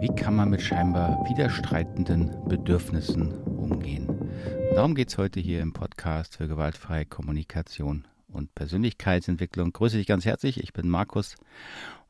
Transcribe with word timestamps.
Wie 0.00 0.08
kann 0.08 0.34
man 0.34 0.48
mit 0.48 0.62
scheinbar 0.62 1.28
widerstreitenden 1.28 2.48
Bedürfnissen 2.48 3.34
umgehen? 3.44 4.30
Darum 4.74 4.94
geht 4.94 5.10
es 5.10 5.18
heute 5.18 5.40
hier 5.40 5.60
im 5.60 5.74
Podcast 5.74 6.38
für 6.38 6.48
gewaltfreie 6.48 7.04
Kommunikation 7.04 8.06
und 8.26 8.54
Persönlichkeitsentwicklung. 8.54 9.72
Grüße 9.72 9.98
dich 9.98 10.06
ganz 10.06 10.24
herzlich. 10.24 10.58
Ich 10.62 10.72
bin 10.72 10.88
Markus 10.88 11.34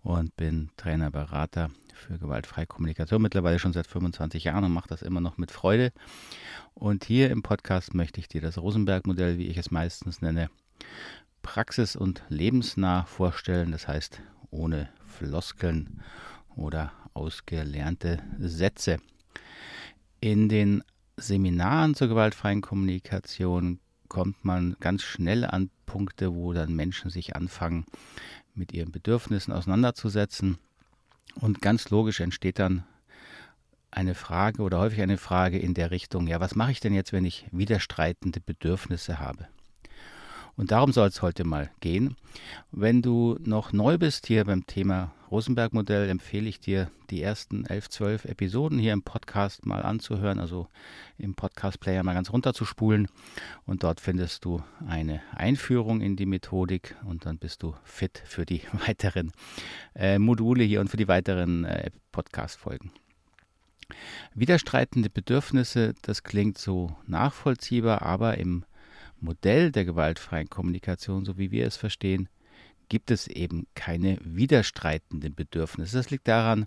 und 0.05 0.37
bin 0.37 0.71
Trainer, 0.77 1.11
Berater 1.11 1.71
für 1.93 2.17
gewaltfreie 2.17 2.67
Kommunikation 2.67 3.23
mittlerweile 3.23 3.59
schon 3.59 3.73
seit 3.73 3.89
25 3.89 4.45
Jahren 4.45 4.63
und 4.63 4.73
mache 4.73 4.89
das 4.89 5.03
immer 5.03 5.21
noch 5.21 5.37
mit 5.37 5.51
Freude. 5.51 5.93
Und 6.75 7.05
hier 7.05 7.31
im 7.31 7.43
Podcast 7.43 7.93
möchte 7.93 8.21
ich 8.21 8.29
dir 8.29 8.41
das 8.41 8.57
Rosenberg-Modell, 8.57 9.37
wie 9.37 9.49
ich 9.49 9.57
es 9.57 9.73
meistens 9.73 10.23
nenne, 10.23 10.49
praxis- 11.43 11.97
und 11.97 12.23
lebensnah 12.29 13.05
vorstellen. 13.07 13.73
Das 13.73 13.89
heißt, 13.89 14.23
ohne 14.53 14.91
Floskeln 15.05 16.01
oder 16.55 16.93
ausgelernte 17.15 18.23
Sätze. 18.39 18.99
In 20.21 20.49
den 20.49 20.83
Seminaren 21.17 21.95
zur 21.95 22.09
gewaltfreien 22.09 22.61
Kommunikation 22.61 23.81
kommt 24.09 24.45
man 24.45 24.77
ganz 24.81 25.03
schnell 25.03 25.45
an 25.45 25.71
Punkte, 25.87 26.35
wo 26.35 26.53
dann 26.53 26.75
Menschen 26.75 27.11
sich 27.11 27.37
anfangen, 27.37 27.85
mit 28.55 28.73
ihren 28.73 28.93
Bedürfnissen 28.93 29.53
auseinanderzusetzen. 29.53 30.59
Und 31.37 31.63
ganz 31.63 31.91
logisch 31.91 32.21
entsteht 32.21 32.59
dann 32.59 32.85
eine 33.91 34.15
Frage 34.15 34.63
oder 34.63 34.79
häufig 34.79 35.03
eine 35.03 35.19
Frage 35.19 35.59
in 35.59 35.75
der 35.75 35.91
Richtung, 35.91 36.27
ja, 36.27 36.41
was 36.41 36.55
mache 36.55 36.73
ich 36.73 36.81
denn 36.81 36.95
jetzt, 36.95 37.13
wenn 37.13 37.25
ich 37.25 37.47
widerstreitende 37.51 38.41
Bedürfnisse 38.41 39.19
habe? 39.19 39.49
Und 40.61 40.73
darum 40.73 40.93
soll 40.93 41.09
es 41.09 41.23
heute 41.23 41.45
mal 41.45 41.71
gehen. 41.81 42.17
Wenn 42.71 43.01
du 43.01 43.39
noch 43.43 43.73
neu 43.73 43.97
bist 43.97 44.27
hier 44.27 44.45
beim 44.45 44.67
Thema 44.67 45.11
Rosenberg-Modell, 45.31 46.11
empfehle 46.11 46.51
ich 46.51 46.61
dir, 46.61 46.91
die 47.09 47.23
ersten 47.23 47.65
11, 47.65 47.89
12 47.89 48.25
Episoden 48.27 48.79
hier 48.79 48.93
im 48.93 49.03
Podcast 49.03 49.65
mal 49.65 49.81
anzuhören, 49.81 50.39
also 50.39 50.69
im 51.17 51.35
Podcast-Player 51.35 52.03
mal 52.03 52.13
ganz 52.13 52.31
runterzuspulen. 52.31 53.09
Und 53.65 53.85
dort 53.85 54.03
findest 54.03 54.45
du 54.45 54.63
eine 54.87 55.23
Einführung 55.35 56.03
in 56.03 56.17
die 56.17 56.27
Methodik 56.27 56.95
und 57.07 57.25
dann 57.25 57.39
bist 57.39 57.63
du 57.63 57.75
fit 57.83 58.23
für 58.27 58.45
die 58.45 58.61
weiteren 58.87 59.33
äh, 59.95 60.19
Module 60.19 60.63
hier 60.63 60.83
und 60.83 60.89
für 60.89 60.99
die 60.99 61.09
weiteren 61.09 61.65
äh, 61.65 61.91
Podcast-Folgen. 62.13 62.93
Widerstreitende 64.35 65.09
Bedürfnisse, 65.09 65.95
das 66.03 66.23
klingt 66.23 66.59
so 66.59 66.95
nachvollziehbar, 67.07 68.03
aber 68.03 68.37
im 68.37 68.67
Modell 69.21 69.71
der 69.73 69.85
gewaltfreien 69.85 70.51
Kommunikation, 70.51 71.25
so 71.25 71.39
wie 71.39 71.51
wir 71.51 71.67
es 71.67 71.77
verstehen, 71.77 72.29
gibt 72.91 73.11
es 73.11 73.29
eben 73.29 73.67
keine 73.75 74.19
widerstreitenden 74.23 75.35
Bedürfnisse. 75.35 75.97
Das 75.97 76.11
liegt 76.11 76.29
daran, 76.29 76.67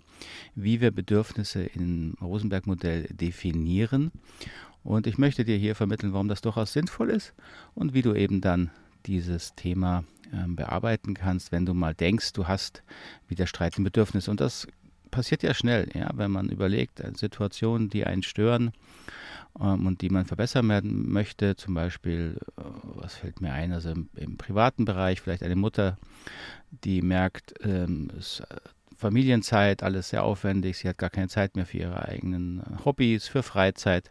wie 0.54 0.80
wir 0.80 0.90
Bedürfnisse 0.90 1.64
im 1.64 2.14
Rosenberg-Modell 2.20 3.08
definieren. 3.10 4.10
Und 4.82 5.06
ich 5.06 5.18
möchte 5.18 5.44
dir 5.44 5.56
hier 5.56 5.74
vermitteln, 5.74 6.12
warum 6.12 6.28
das 6.28 6.40
durchaus 6.40 6.72
sinnvoll 6.72 7.10
ist 7.10 7.34
und 7.74 7.94
wie 7.94 8.02
du 8.02 8.14
eben 8.14 8.40
dann 8.40 8.70
dieses 9.06 9.54
Thema 9.54 10.04
äh, 10.32 10.48
bearbeiten 10.48 11.14
kannst, 11.14 11.52
wenn 11.52 11.66
du 11.66 11.74
mal 11.74 11.94
denkst, 11.94 12.32
du 12.32 12.48
hast 12.48 12.82
widerstreitende 13.28 13.90
Bedürfnisse. 13.90 14.30
Und 14.30 14.40
das 14.40 14.66
passiert 15.10 15.42
ja 15.42 15.54
schnell, 15.54 15.88
ja, 15.94 16.10
wenn 16.14 16.30
man 16.30 16.48
überlegt, 16.48 17.02
Situationen, 17.16 17.88
die 17.88 18.04
einen 18.04 18.22
stören 18.22 18.72
ähm, 19.60 19.86
und 19.86 20.02
die 20.02 20.10
man 20.10 20.26
verbessern 20.26 20.68
werden 20.68 21.10
möchte. 21.10 21.56
Zum 21.56 21.74
Beispiel, 21.74 22.38
äh, 22.56 22.62
was 22.94 23.14
fällt 23.14 23.40
mir 23.40 23.52
ein, 23.52 23.72
also 23.72 23.90
im, 23.90 24.08
im 24.16 24.36
privaten 24.36 24.84
Bereich 24.84 25.20
vielleicht 25.20 25.42
eine 25.42 25.56
Mutter, 25.56 25.96
die 26.70 27.02
merkt, 27.02 27.54
ähm, 27.62 28.10
es, 28.18 28.40
äh, 28.40 28.56
Familienzeit, 28.96 29.82
alles 29.82 30.10
sehr 30.10 30.22
aufwendig, 30.22 30.78
sie 30.78 30.88
hat 30.88 30.98
gar 30.98 31.10
keine 31.10 31.28
Zeit 31.28 31.56
mehr 31.56 31.66
für 31.66 31.78
ihre 31.78 32.08
eigenen 32.08 32.60
äh, 32.60 32.84
Hobbys, 32.84 33.28
für 33.28 33.42
Freizeit. 33.42 34.10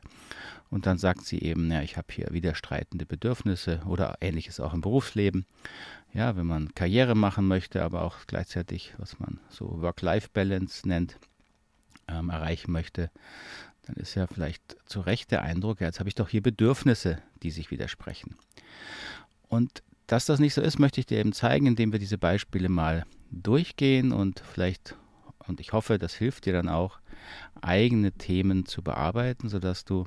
Und 0.69 0.87
dann 0.87 0.97
sagt 0.97 1.25
sie 1.25 1.39
eben, 1.39 1.71
ja, 1.71 1.81
ich 1.81 1.97
habe 1.97 2.07
hier 2.11 2.27
widerstreitende 2.31 3.05
Bedürfnisse 3.05 3.81
oder 3.87 4.17
ähnliches 4.21 4.59
auch 4.59 4.73
im 4.73 4.81
Berufsleben. 4.81 5.45
Ja, 6.13 6.35
wenn 6.35 6.47
man 6.47 6.73
Karriere 6.73 7.15
machen 7.15 7.47
möchte, 7.47 7.83
aber 7.83 8.01
auch 8.03 8.17
gleichzeitig, 8.27 8.93
was 8.97 9.19
man 9.19 9.39
so 9.49 9.81
Work-Life-Balance 9.81 10.87
nennt, 10.87 11.17
ähm, 12.07 12.29
erreichen 12.29 12.71
möchte, 12.71 13.09
dann 13.85 13.95
ist 13.97 14.15
ja 14.15 14.27
vielleicht 14.27 14.77
zu 14.85 15.01
Recht 15.01 15.31
der 15.31 15.41
Eindruck, 15.41 15.81
ja, 15.81 15.87
jetzt 15.87 15.99
habe 15.99 16.09
ich 16.09 16.15
doch 16.15 16.29
hier 16.29 16.41
Bedürfnisse, 16.41 17.21
die 17.41 17.51
sich 17.51 17.71
widersprechen. 17.71 18.37
Und 19.47 19.83
dass 20.07 20.25
das 20.25 20.39
nicht 20.39 20.53
so 20.53 20.61
ist, 20.61 20.79
möchte 20.79 20.99
ich 20.99 21.05
dir 21.05 21.19
eben 21.19 21.33
zeigen, 21.33 21.65
indem 21.65 21.91
wir 21.91 21.99
diese 21.99 22.17
Beispiele 22.17 22.69
mal 22.69 23.05
durchgehen 23.31 24.11
und 24.11 24.41
vielleicht, 24.51 24.95
und 25.47 25.59
ich 25.59 25.73
hoffe, 25.73 25.97
das 25.97 26.13
hilft 26.13 26.45
dir 26.45 26.53
dann 26.53 26.69
auch, 26.69 26.99
eigene 27.61 28.11
Themen 28.11 28.65
zu 28.65 28.81
bearbeiten, 28.81 29.47
sodass 29.47 29.85
du 29.85 30.05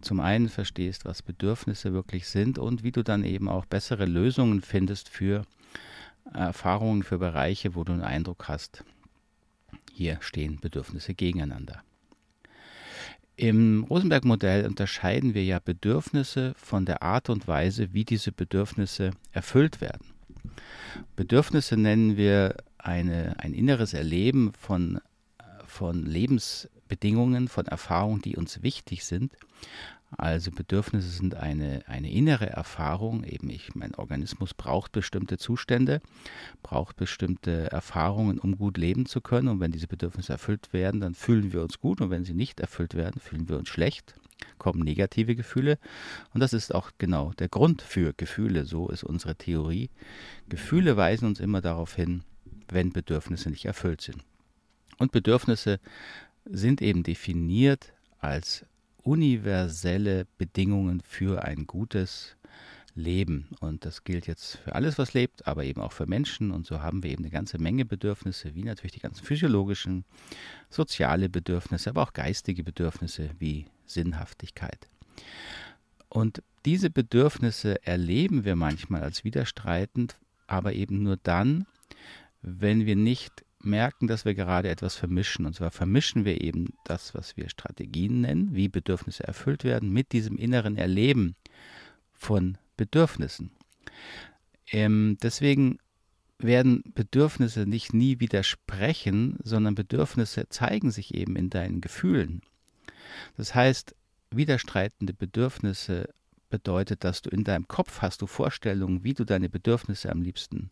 zum 0.00 0.20
einen 0.20 0.48
verstehst, 0.48 1.04
was 1.04 1.22
Bedürfnisse 1.22 1.92
wirklich 1.92 2.28
sind 2.28 2.58
und 2.58 2.82
wie 2.82 2.92
du 2.92 3.02
dann 3.02 3.24
eben 3.24 3.48
auch 3.48 3.66
bessere 3.66 4.06
Lösungen 4.06 4.62
findest 4.62 5.08
für 5.08 5.42
Erfahrungen, 6.32 7.02
für 7.02 7.18
Bereiche, 7.18 7.74
wo 7.74 7.84
du 7.84 7.92
einen 7.92 8.02
Eindruck 8.02 8.48
hast, 8.48 8.84
hier 9.98 10.18
stehen 10.20 10.60
Bedürfnisse 10.60 11.12
gegeneinander. 11.12 11.82
Im 13.36 13.84
Rosenberg-Modell 13.84 14.64
unterscheiden 14.66 15.34
wir 15.34 15.44
ja 15.44 15.58
Bedürfnisse 15.58 16.54
von 16.56 16.86
der 16.86 17.02
Art 17.02 17.28
und 17.28 17.46
Weise, 17.46 17.92
wie 17.92 18.04
diese 18.04 18.32
Bedürfnisse 18.32 19.10
erfüllt 19.32 19.80
werden. 19.80 20.06
Bedürfnisse 21.16 21.76
nennen 21.76 22.16
wir 22.16 22.56
eine, 22.78 23.38
ein 23.38 23.54
inneres 23.54 23.92
Erleben 23.92 24.52
von, 24.54 25.00
von 25.66 26.06
Lebensbedingungen, 26.06 27.48
von 27.48 27.66
Erfahrungen, 27.66 28.22
die 28.22 28.36
uns 28.36 28.62
wichtig 28.62 29.04
sind, 29.04 29.32
also 30.16 30.50
Bedürfnisse 30.50 31.10
sind 31.10 31.34
eine, 31.34 31.82
eine 31.86 32.10
innere 32.10 32.48
Erfahrung, 32.48 33.24
eben 33.24 33.50
ich, 33.50 33.74
mein 33.74 33.94
Organismus 33.94 34.54
braucht 34.54 34.92
bestimmte 34.92 35.36
Zustände, 35.36 36.00
braucht 36.62 36.96
bestimmte 36.96 37.70
Erfahrungen, 37.70 38.38
um 38.38 38.56
gut 38.56 38.78
leben 38.78 39.04
zu 39.04 39.20
können. 39.20 39.48
Und 39.48 39.60
wenn 39.60 39.72
diese 39.72 39.86
Bedürfnisse 39.86 40.32
erfüllt 40.32 40.72
werden, 40.72 41.00
dann 41.00 41.14
fühlen 41.14 41.52
wir 41.52 41.62
uns 41.62 41.78
gut. 41.78 42.00
Und 42.00 42.10
wenn 42.10 42.24
sie 42.24 42.32
nicht 42.32 42.58
erfüllt 42.60 42.94
werden, 42.94 43.20
fühlen 43.20 43.50
wir 43.50 43.58
uns 43.58 43.68
schlecht, 43.68 44.14
kommen 44.56 44.80
negative 44.80 45.36
Gefühle. 45.36 45.78
Und 46.32 46.40
das 46.40 46.54
ist 46.54 46.74
auch 46.74 46.90
genau 46.96 47.32
der 47.38 47.48
Grund 47.48 47.82
für 47.82 48.14
Gefühle. 48.14 48.64
So 48.64 48.88
ist 48.88 49.04
unsere 49.04 49.36
Theorie. 49.36 49.90
Gefühle 50.48 50.96
weisen 50.96 51.28
uns 51.28 51.38
immer 51.38 51.60
darauf 51.60 51.94
hin, 51.94 52.22
wenn 52.68 52.92
Bedürfnisse 52.92 53.50
nicht 53.50 53.66
erfüllt 53.66 54.00
sind. 54.00 54.24
Und 54.96 55.12
Bedürfnisse 55.12 55.80
sind 56.46 56.80
eben 56.80 57.02
definiert 57.02 57.92
als 58.20 58.64
universelle 59.08 60.26
Bedingungen 60.36 61.00
für 61.00 61.42
ein 61.42 61.66
gutes 61.66 62.36
Leben. 62.94 63.48
Und 63.60 63.86
das 63.86 64.04
gilt 64.04 64.26
jetzt 64.26 64.58
für 64.58 64.74
alles, 64.74 64.98
was 64.98 65.14
lebt, 65.14 65.46
aber 65.46 65.64
eben 65.64 65.80
auch 65.80 65.92
für 65.92 66.06
Menschen. 66.06 66.50
Und 66.50 66.66
so 66.66 66.82
haben 66.82 67.02
wir 67.02 67.10
eben 67.10 67.24
eine 67.24 67.30
ganze 67.30 67.58
Menge 67.58 67.86
Bedürfnisse, 67.86 68.54
wie 68.54 68.64
natürlich 68.64 68.92
die 68.92 69.00
ganzen 69.00 69.24
physiologischen, 69.24 70.04
soziale 70.68 71.30
Bedürfnisse, 71.30 71.88
aber 71.88 72.02
auch 72.02 72.12
geistige 72.12 72.62
Bedürfnisse 72.62 73.30
wie 73.38 73.64
Sinnhaftigkeit. 73.86 74.88
Und 76.10 76.42
diese 76.66 76.90
Bedürfnisse 76.90 77.86
erleben 77.86 78.44
wir 78.44 78.56
manchmal 78.56 79.02
als 79.02 79.24
widerstreitend, 79.24 80.18
aber 80.46 80.74
eben 80.74 81.02
nur 81.02 81.16
dann, 81.16 81.66
wenn 82.42 82.84
wir 82.84 82.96
nicht 82.96 83.42
merken, 83.62 84.06
dass 84.06 84.24
wir 84.24 84.34
gerade 84.34 84.68
etwas 84.68 84.94
vermischen. 84.94 85.46
Und 85.46 85.54
zwar 85.54 85.70
vermischen 85.70 86.24
wir 86.24 86.40
eben 86.40 86.74
das, 86.84 87.14
was 87.14 87.36
wir 87.36 87.48
Strategien 87.48 88.20
nennen, 88.20 88.54
wie 88.54 88.68
Bedürfnisse 88.68 89.24
erfüllt 89.24 89.64
werden, 89.64 89.92
mit 89.92 90.12
diesem 90.12 90.36
inneren 90.36 90.76
Erleben 90.76 91.36
von 92.12 92.58
Bedürfnissen. 92.76 93.50
Ähm, 94.70 95.16
deswegen 95.22 95.78
werden 96.38 96.84
Bedürfnisse 96.94 97.66
nicht 97.66 97.94
nie 97.94 98.20
widersprechen, 98.20 99.36
sondern 99.42 99.74
Bedürfnisse 99.74 100.48
zeigen 100.48 100.90
sich 100.90 101.14
eben 101.14 101.34
in 101.34 101.50
deinen 101.50 101.80
Gefühlen. 101.80 102.42
Das 103.36 103.54
heißt, 103.54 103.94
widerstreitende 104.30 105.14
Bedürfnisse 105.14 106.08
bedeutet, 106.50 107.02
dass 107.02 107.22
du 107.22 107.30
in 107.30 107.44
deinem 107.44 107.66
Kopf 107.66 108.02
hast 108.02 108.22
du 108.22 108.26
Vorstellungen, 108.26 109.02
wie 109.02 109.14
du 109.14 109.24
deine 109.24 109.48
Bedürfnisse 109.48 110.10
am 110.10 110.22
liebsten 110.22 110.70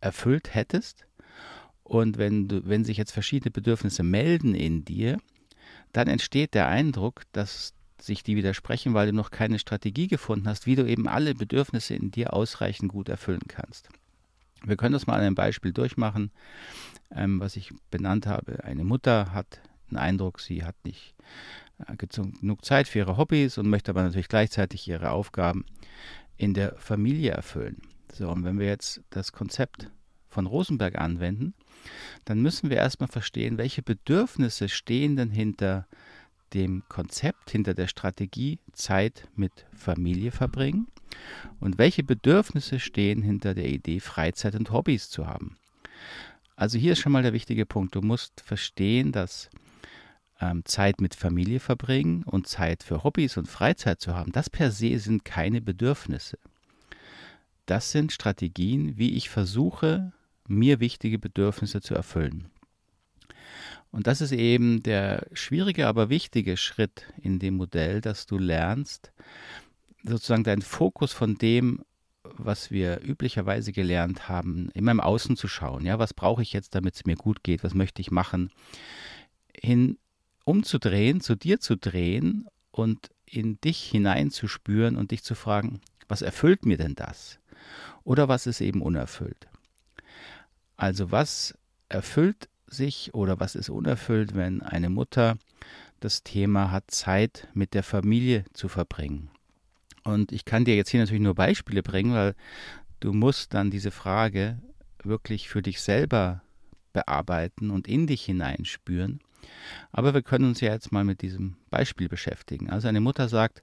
erfüllt 0.00 0.54
hättest 0.54 1.06
und 1.90 2.18
wenn, 2.18 2.46
du, 2.46 2.68
wenn 2.68 2.84
sich 2.84 2.96
jetzt 2.98 3.10
verschiedene 3.10 3.50
Bedürfnisse 3.50 4.04
melden 4.04 4.54
in 4.54 4.84
dir, 4.84 5.18
dann 5.92 6.06
entsteht 6.06 6.54
der 6.54 6.68
Eindruck, 6.68 7.22
dass 7.32 7.74
sich 8.00 8.22
die 8.22 8.36
widersprechen, 8.36 8.94
weil 8.94 9.08
du 9.08 9.12
noch 9.12 9.32
keine 9.32 9.58
Strategie 9.58 10.06
gefunden 10.06 10.46
hast, 10.46 10.66
wie 10.66 10.76
du 10.76 10.86
eben 10.86 11.08
alle 11.08 11.34
Bedürfnisse 11.34 11.94
in 11.94 12.12
dir 12.12 12.32
ausreichend 12.32 12.92
gut 12.92 13.08
erfüllen 13.08 13.42
kannst. 13.48 13.88
Wir 14.62 14.76
können 14.76 14.92
das 14.92 15.08
mal 15.08 15.14
an 15.14 15.22
einem 15.22 15.34
Beispiel 15.34 15.72
durchmachen, 15.72 16.30
ähm, 17.10 17.40
was 17.40 17.56
ich 17.56 17.72
benannt 17.90 18.24
habe. 18.24 18.62
Eine 18.62 18.84
Mutter 18.84 19.32
hat 19.32 19.60
den 19.90 19.98
Eindruck, 19.98 20.38
sie 20.38 20.62
hat 20.62 20.76
nicht 20.84 21.16
äh, 21.88 21.96
genug 21.96 22.64
Zeit 22.64 22.86
für 22.86 23.00
ihre 23.00 23.16
Hobbys 23.16 23.58
und 23.58 23.68
möchte 23.68 23.90
aber 23.90 24.04
natürlich 24.04 24.28
gleichzeitig 24.28 24.86
ihre 24.86 25.10
Aufgaben 25.10 25.64
in 26.36 26.54
der 26.54 26.76
Familie 26.76 27.32
erfüllen. 27.32 27.82
So, 28.12 28.28
und 28.30 28.44
wenn 28.44 28.60
wir 28.60 28.68
jetzt 28.68 29.02
das 29.10 29.32
Konzept 29.32 29.90
von 30.28 30.46
Rosenberg 30.46 30.96
anwenden, 30.96 31.54
dann 32.24 32.40
müssen 32.40 32.70
wir 32.70 32.76
erstmal 32.76 33.08
verstehen, 33.08 33.58
welche 33.58 33.82
Bedürfnisse 33.82 34.68
stehen 34.68 35.16
denn 35.16 35.30
hinter 35.30 35.86
dem 36.54 36.82
Konzept, 36.88 37.50
hinter 37.50 37.74
der 37.74 37.86
Strategie 37.86 38.58
Zeit 38.72 39.28
mit 39.36 39.66
Familie 39.72 40.32
verbringen 40.32 40.88
und 41.60 41.78
welche 41.78 42.02
Bedürfnisse 42.02 42.80
stehen 42.80 43.22
hinter 43.22 43.54
der 43.54 43.68
Idee, 43.68 44.00
Freizeit 44.00 44.54
und 44.54 44.70
Hobbys 44.70 45.10
zu 45.10 45.26
haben. 45.26 45.56
Also 46.56 46.78
hier 46.78 46.92
ist 46.92 46.98
schon 46.98 47.12
mal 47.12 47.22
der 47.22 47.32
wichtige 47.32 47.66
Punkt. 47.66 47.94
Du 47.94 48.02
musst 48.02 48.40
verstehen, 48.40 49.12
dass 49.12 49.48
ähm, 50.40 50.64
Zeit 50.64 51.00
mit 51.00 51.14
Familie 51.14 51.60
verbringen 51.60 52.22
und 52.24 52.46
Zeit 52.48 52.82
für 52.82 53.04
Hobbys 53.04 53.36
und 53.36 53.48
Freizeit 53.48 54.00
zu 54.00 54.14
haben, 54.14 54.32
das 54.32 54.50
per 54.50 54.70
se 54.70 54.98
sind 54.98 55.24
keine 55.24 55.60
Bedürfnisse. 55.60 56.38
Das 57.66 57.92
sind 57.92 58.12
Strategien, 58.12 58.98
wie 58.98 59.14
ich 59.14 59.30
versuche, 59.30 60.12
mir 60.50 60.80
wichtige 60.80 61.18
Bedürfnisse 61.18 61.80
zu 61.80 61.94
erfüllen. 61.94 62.50
Und 63.90 64.06
das 64.06 64.20
ist 64.20 64.32
eben 64.32 64.82
der 64.82 65.26
schwierige, 65.32 65.86
aber 65.86 66.10
wichtige 66.10 66.56
Schritt 66.56 67.06
in 67.20 67.38
dem 67.38 67.56
Modell, 67.56 68.00
dass 68.00 68.26
du 68.26 68.38
lernst, 68.38 69.12
sozusagen 70.04 70.44
deinen 70.44 70.62
Fokus 70.62 71.12
von 71.12 71.36
dem, 71.36 71.84
was 72.22 72.70
wir 72.70 73.00
üblicherweise 73.02 73.72
gelernt 73.72 74.28
haben, 74.28 74.70
immer 74.74 74.92
im 74.92 75.00
Außen 75.00 75.36
zu 75.36 75.48
schauen. 75.48 75.84
Ja, 75.84 75.98
was 75.98 76.14
brauche 76.14 76.42
ich 76.42 76.52
jetzt, 76.52 76.74
damit 76.74 76.94
es 76.94 77.06
mir 77.06 77.16
gut 77.16 77.42
geht? 77.42 77.64
Was 77.64 77.74
möchte 77.74 78.00
ich 78.00 78.10
machen? 78.10 78.50
Hin 79.54 79.98
umzudrehen, 80.44 81.20
zu 81.20 81.34
dir 81.34 81.60
zu 81.60 81.76
drehen 81.76 82.46
und 82.70 83.10
in 83.26 83.60
dich 83.60 83.82
hineinzuspüren 83.82 84.96
und 84.96 85.10
dich 85.10 85.22
zu 85.22 85.34
fragen, 85.34 85.80
was 86.08 86.22
erfüllt 86.22 86.66
mir 86.66 86.76
denn 86.76 86.94
das? 86.94 87.38
Oder 88.04 88.28
was 88.28 88.46
ist 88.46 88.60
eben 88.60 88.82
unerfüllt? 88.82 89.49
Also 90.80 91.12
was 91.12 91.54
erfüllt 91.90 92.48
sich 92.66 93.12
oder 93.12 93.38
was 93.38 93.54
ist 93.54 93.68
unerfüllt, 93.68 94.34
wenn 94.34 94.62
eine 94.62 94.88
Mutter 94.88 95.36
das 96.00 96.22
Thema 96.22 96.70
hat, 96.70 96.90
Zeit 96.90 97.48
mit 97.52 97.74
der 97.74 97.82
Familie 97.82 98.44
zu 98.54 98.68
verbringen? 98.68 99.28
Und 100.04 100.32
ich 100.32 100.46
kann 100.46 100.64
dir 100.64 100.76
jetzt 100.76 100.88
hier 100.88 101.00
natürlich 101.00 101.22
nur 101.22 101.34
Beispiele 101.34 101.82
bringen, 101.82 102.14
weil 102.14 102.34
du 103.00 103.12
musst 103.12 103.52
dann 103.52 103.70
diese 103.70 103.90
Frage 103.90 104.58
wirklich 105.02 105.50
für 105.50 105.60
dich 105.60 105.82
selber 105.82 106.40
bearbeiten 106.94 107.70
und 107.70 107.86
in 107.86 108.06
dich 108.06 108.24
hineinspüren. 108.24 109.20
Aber 109.92 110.14
wir 110.14 110.22
können 110.22 110.46
uns 110.46 110.62
ja 110.62 110.72
jetzt 110.72 110.92
mal 110.92 111.04
mit 111.04 111.20
diesem 111.20 111.56
Beispiel 111.68 112.08
beschäftigen. 112.08 112.70
Also 112.70 112.88
eine 112.88 113.02
Mutter 113.02 113.28
sagt, 113.28 113.62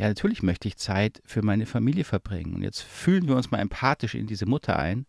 ja, 0.00 0.08
natürlich 0.08 0.42
möchte 0.42 0.66
ich 0.66 0.78
Zeit 0.78 1.20
für 1.26 1.42
meine 1.42 1.66
Familie 1.66 2.04
verbringen. 2.04 2.54
Und 2.54 2.62
jetzt 2.62 2.80
fühlen 2.80 3.28
wir 3.28 3.36
uns 3.36 3.50
mal 3.50 3.58
empathisch 3.58 4.14
in 4.14 4.26
diese 4.26 4.46
Mutter 4.46 4.78
ein 4.78 5.04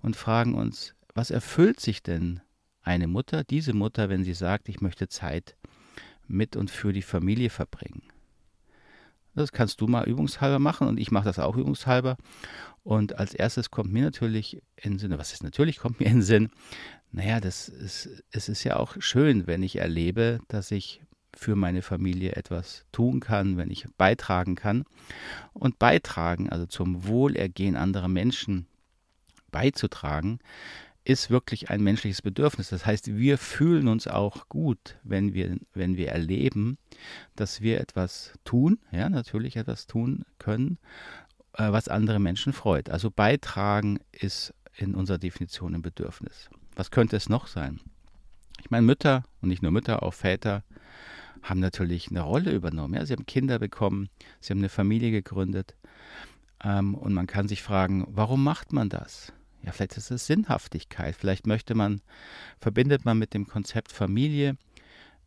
und 0.00 0.16
fragen 0.16 0.54
uns, 0.54 0.96
was 1.14 1.30
erfüllt 1.30 1.78
sich 1.78 2.02
denn 2.02 2.40
eine 2.82 3.06
Mutter, 3.06 3.44
diese 3.44 3.72
Mutter, 3.72 4.08
wenn 4.08 4.24
sie 4.24 4.34
sagt, 4.34 4.68
ich 4.68 4.80
möchte 4.80 5.06
Zeit 5.06 5.54
mit 6.26 6.56
und 6.56 6.72
für 6.72 6.92
die 6.92 7.02
Familie 7.02 7.50
verbringen? 7.50 8.02
Das 9.36 9.52
kannst 9.52 9.80
du 9.80 9.86
mal 9.86 10.08
übungshalber 10.08 10.58
machen 10.58 10.88
und 10.88 10.98
ich 10.98 11.12
mache 11.12 11.26
das 11.26 11.38
auch 11.38 11.56
übungshalber. 11.56 12.16
Und 12.82 13.20
als 13.20 13.34
erstes 13.34 13.70
kommt 13.70 13.92
mir 13.92 14.02
natürlich 14.02 14.60
in 14.74 14.94
den 14.94 14.98
Sinn, 14.98 15.18
was 15.18 15.32
ist 15.32 15.44
natürlich, 15.44 15.78
kommt 15.78 16.00
mir 16.00 16.06
in 16.06 16.20
Sinn, 16.20 16.50
naja, 17.12 17.38
das 17.38 17.68
ist, 17.68 18.24
es 18.32 18.48
ist 18.48 18.64
ja 18.64 18.74
auch 18.74 18.96
schön, 18.98 19.46
wenn 19.46 19.62
ich 19.62 19.76
erlebe, 19.76 20.40
dass 20.48 20.72
ich 20.72 21.00
für 21.34 21.56
meine 21.56 21.82
Familie 21.82 22.32
etwas 22.32 22.84
tun 22.92 23.20
kann, 23.20 23.56
wenn 23.56 23.70
ich 23.70 23.86
beitragen 23.96 24.54
kann. 24.54 24.84
Und 25.52 25.78
beitragen, 25.78 26.48
also 26.50 26.66
zum 26.66 27.06
Wohlergehen 27.06 27.76
anderer 27.76 28.08
Menschen 28.08 28.66
beizutragen, 29.50 30.38
ist 31.04 31.30
wirklich 31.30 31.70
ein 31.70 31.82
menschliches 31.82 32.22
Bedürfnis. 32.22 32.68
Das 32.68 32.86
heißt, 32.86 33.16
wir 33.16 33.38
fühlen 33.38 33.88
uns 33.88 34.06
auch 34.06 34.48
gut, 34.48 34.98
wenn 35.02 35.34
wir, 35.34 35.56
wenn 35.74 35.96
wir 35.96 36.10
erleben, 36.10 36.78
dass 37.34 37.60
wir 37.60 37.80
etwas 37.80 38.34
tun, 38.44 38.78
ja, 38.92 39.08
natürlich 39.08 39.56
etwas 39.56 39.86
tun 39.86 40.24
können, 40.38 40.78
äh, 41.54 41.72
was 41.72 41.88
andere 41.88 42.20
Menschen 42.20 42.52
freut. 42.52 42.88
Also 42.88 43.10
beitragen 43.10 43.98
ist 44.12 44.54
in 44.76 44.94
unserer 44.94 45.18
Definition 45.18 45.74
ein 45.74 45.82
Bedürfnis. 45.82 46.48
Was 46.76 46.90
könnte 46.90 47.16
es 47.16 47.28
noch 47.28 47.48
sein? 47.48 47.80
Ich 48.60 48.70
meine, 48.70 48.86
Mütter 48.86 49.24
und 49.40 49.48
nicht 49.48 49.62
nur 49.62 49.72
Mütter, 49.72 50.02
auch 50.02 50.14
Väter 50.14 50.62
haben 51.42 51.60
natürlich 51.60 52.08
eine 52.10 52.22
Rolle 52.22 52.52
übernommen. 52.52 52.94
Ja, 52.94 53.04
sie 53.04 53.12
haben 53.12 53.26
Kinder 53.26 53.58
bekommen, 53.58 54.08
sie 54.40 54.52
haben 54.52 54.60
eine 54.60 54.68
Familie 54.68 55.10
gegründet. 55.10 55.74
Ähm, 56.62 56.94
und 56.94 57.12
man 57.14 57.26
kann 57.26 57.48
sich 57.48 57.62
fragen, 57.62 58.06
warum 58.08 58.42
macht 58.44 58.72
man 58.72 58.88
das? 58.88 59.32
Ja, 59.64 59.72
vielleicht 59.72 59.96
ist 59.96 60.10
es 60.10 60.26
Sinnhaftigkeit. 60.26 61.14
Vielleicht 61.16 61.46
möchte 61.46 61.74
man, 61.74 62.00
verbindet 62.60 63.04
man 63.04 63.18
mit 63.18 63.34
dem 63.34 63.46
Konzept 63.46 63.92
Familie 63.92 64.56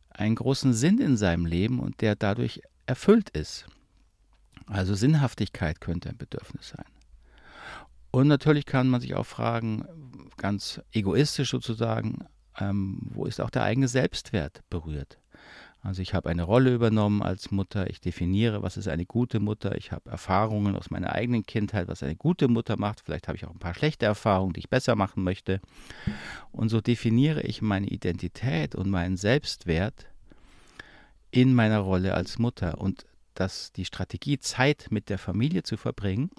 einen 0.09 0.35
großen 0.35 0.73
Sinn 0.73 0.99
in 0.99 1.17
seinem 1.17 1.45
Leben 1.45 1.79
und 1.79 2.01
der 2.01 2.15
dadurch 2.15 2.61
erfüllt 2.85 3.29
ist. 3.29 3.65
Also 4.67 4.95
Sinnhaftigkeit 4.95 5.79
könnte 5.79 6.09
ein 6.09 6.17
Bedürfnis 6.17 6.69
sein. 6.69 6.85
Und 8.11 8.27
natürlich 8.27 8.65
kann 8.65 8.87
man 8.87 9.01
sich 9.01 9.13
auch 9.13 9.25
fragen, 9.25 9.85
ganz 10.37 10.81
egoistisch 10.93 11.51
sozusagen, 11.51 12.25
ähm, 12.57 12.99
wo 13.01 13.25
ist 13.25 13.41
auch 13.41 13.49
der 13.49 13.63
eigene 13.63 13.87
Selbstwert 13.87 14.61
berührt? 14.69 15.19
Also 15.85 16.01
ich 16.01 16.15
habe 16.15 16.29
eine 16.29 16.41
Rolle 16.41 16.73
übernommen 16.73 17.21
als 17.21 17.51
Mutter, 17.51 17.87
ich 17.91 18.01
definiere, 18.01 18.63
was 18.63 18.75
ist 18.75 18.87
eine 18.87 19.05
gute 19.05 19.39
Mutter, 19.39 19.77
ich 19.77 19.91
habe 19.91 20.09
Erfahrungen 20.09 20.75
aus 20.75 20.89
meiner 20.89 21.11
eigenen 21.13 21.45
Kindheit, 21.45 21.87
was 21.87 22.01
eine 22.01 22.15
gute 22.15 22.47
Mutter 22.47 22.75
macht, 22.75 23.01
vielleicht 23.01 23.27
habe 23.27 23.37
ich 23.37 23.45
auch 23.45 23.51
ein 23.51 23.59
paar 23.59 23.75
schlechte 23.75 24.07
Erfahrungen, 24.07 24.53
die 24.53 24.61
ich 24.61 24.69
besser 24.69 24.95
machen 24.95 25.23
möchte. 25.23 25.61
Und 26.51 26.69
so 26.69 26.81
definiere 26.81 27.43
ich 27.43 27.61
meine 27.61 27.85
Identität 27.85 28.73
und 28.73 28.89
meinen 28.89 29.15
Selbstwert 29.15 30.07
in 31.29 31.53
meiner 31.53 31.79
Rolle 31.79 32.15
als 32.15 32.39
Mutter. 32.39 32.79
Und 32.79 33.05
dass 33.35 33.71
die 33.71 33.85
Strategie, 33.85 34.39
Zeit 34.39 34.87
mit 34.89 35.09
der 35.09 35.19
Familie 35.19 35.61
zu 35.61 35.77
verbringen, 35.77 36.31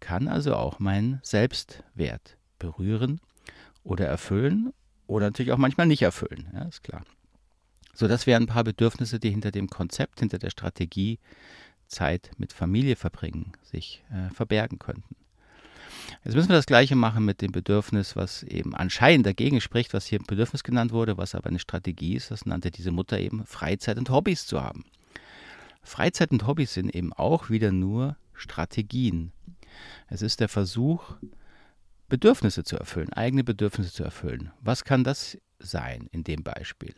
kann 0.00 0.28
also 0.28 0.54
auch 0.54 0.80
meinen 0.80 1.18
Selbstwert 1.22 2.36
berühren 2.58 3.22
oder 3.84 4.06
erfüllen 4.06 4.74
oder 5.06 5.26
natürlich 5.26 5.52
auch 5.52 5.58
manchmal 5.58 5.86
nicht 5.86 6.02
erfüllen, 6.02 6.50
ja, 6.52 6.64
ist 6.64 6.82
klar. 6.82 7.04
So, 7.94 8.08
das 8.08 8.26
wären 8.26 8.44
ein 8.44 8.48
paar 8.48 8.64
Bedürfnisse, 8.64 9.18
die 9.18 9.30
hinter 9.30 9.50
dem 9.50 9.68
Konzept, 9.68 10.20
hinter 10.20 10.38
der 10.38 10.50
Strategie 10.50 11.18
Zeit 11.88 12.30
mit 12.38 12.52
Familie 12.52 12.96
verbringen, 12.96 13.52
sich 13.62 14.02
äh, 14.10 14.32
verbergen 14.34 14.78
könnten. 14.78 15.14
Jetzt 16.24 16.34
müssen 16.34 16.48
wir 16.48 16.56
das 16.56 16.66
Gleiche 16.66 16.96
machen 16.96 17.24
mit 17.24 17.42
dem 17.42 17.52
Bedürfnis, 17.52 18.16
was 18.16 18.42
eben 18.44 18.74
anscheinend 18.74 19.26
dagegen 19.26 19.60
spricht, 19.60 19.92
was 19.92 20.06
hier 20.06 20.20
Bedürfnis 20.20 20.64
genannt 20.64 20.92
wurde, 20.92 21.18
was 21.18 21.34
aber 21.34 21.48
eine 21.48 21.58
Strategie 21.58 22.14
ist. 22.14 22.30
Das 22.30 22.46
nannte 22.46 22.70
diese 22.70 22.92
Mutter 22.92 23.18
eben 23.18 23.44
Freizeit 23.44 23.98
und 23.98 24.08
Hobbys 24.10 24.46
zu 24.46 24.62
haben. 24.62 24.84
Freizeit 25.82 26.30
und 26.30 26.46
Hobbys 26.46 26.74
sind 26.74 26.94
eben 26.94 27.12
auch 27.12 27.50
wieder 27.50 27.72
nur 27.72 28.16
Strategien. 28.34 29.32
Es 30.08 30.22
ist 30.22 30.40
der 30.40 30.48
Versuch, 30.48 31.16
Bedürfnisse 32.08 32.62
zu 32.62 32.76
erfüllen, 32.76 33.12
eigene 33.12 33.42
Bedürfnisse 33.42 33.92
zu 33.92 34.04
erfüllen. 34.04 34.50
Was 34.60 34.84
kann 34.84 35.04
das 35.04 35.38
sein 35.58 36.08
in 36.12 36.24
dem 36.24 36.42
Beispiel? 36.42 36.94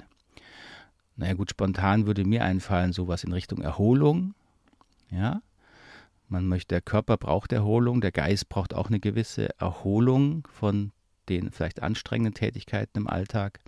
Naja 1.16 1.34
gut, 1.34 1.50
spontan 1.50 2.06
würde 2.06 2.24
mir 2.24 2.44
einfallen, 2.44 2.92
sowas 2.92 3.24
in 3.24 3.32
Richtung 3.32 3.60
Erholung. 3.60 4.34
Ja, 5.10 5.42
man 6.28 6.48
möchte, 6.48 6.74
der 6.74 6.80
Körper 6.80 7.16
braucht 7.16 7.52
Erholung, 7.52 8.00
der 8.00 8.12
Geist 8.12 8.48
braucht 8.48 8.74
auch 8.74 8.88
eine 8.88 9.00
gewisse 9.00 9.58
Erholung 9.60 10.48
von 10.50 10.92
den 11.28 11.50
vielleicht 11.50 11.82
anstrengenden 11.82 12.34
Tätigkeiten 12.34 12.98
im 12.98 13.06
Alltag. 13.06 13.60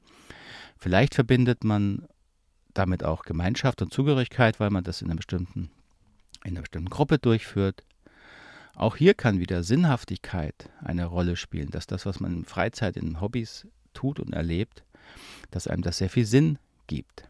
Vielleicht 0.77 1.15
verbindet 1.15 1.65
man 1.65 2.07
damit 2.75 3.05
auch 3.05 3.23
Gemeinschaft 3.23 3.81
und 3.83 3.93
Zugehörigkeit, 3.93 4.61
weil 4.61 4.71
man 4.71 4.85
das 4.85 5.01
in 5.01 5.09
einer 5.09 5.17
bestimmten, 5.17 5.71
in 6.45 6.53
einer 6.53 6.63
bestimmten 6.63 6.91
Gruppe 6.91 7.19
durchführt. 7.19 7.85
Auch 8.75 8.97
hier 8.97 9.15
kann 9.15 9.39
wieder 9.39 9.63
Sinnhaftigkeit 9.63 10.71
eine 10.83 11.07
Rolle 11.07 11.37
spielen, 11.37 11.71
dass 11.71 11.87
das, 11.87 12.05
was 12.05 12.21
man 12.21 12.39
in 12.39 12.45
Freizeit, 12.45 12.97
in 12.97 13.21
Hobbys 13.21 13.67
tut 13.95 14.21
und 14.21 14.35
erlebt, 14.35 14.85
dass 15.51 15.67
einem 15.67 15.83
das 15.83 15.99
sehr 15.99 16.11
viel 16.11 16.27
Sinn 16.27 16.59
gibt. 16.87 17.29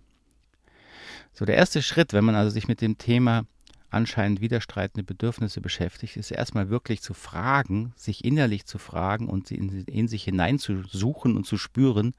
So, 1.38 1.45
der 1.45 1.57
erste 1.57 1.83
Schritt, 1.83 2.14
wenn 2.14 2.25
man 2.25 2.35
also 2.35 2.49
sich 2.49 2.66
mit 2.66 2.81
dem 2.81 2.97
Thema 2.97 3.45
anscheinend 3.90 4.40
widerstreitende 4.40 5.05
Bedürfnisse 5.05 5.61
beschäftigt, 5.61 6.16
ist 6.16 6.31
erstmal 6.31 6.71
wirklich 6.71 7.02
zu 7.02 7.12
fragen, 7.12 7.93
sich 7.95 8.25
innerlich 8.25 8.64
zu 8.64 8.78
fragen 8.78 9.28
und 9.28 9.50
in, 9.50 9.85
in 9.85 10.09
sich 10.09 10.25
hineinzusuchen 10.25 11.37
und 11.37 11.45
zu 11.45 11.59
spüren, 11.59 12.14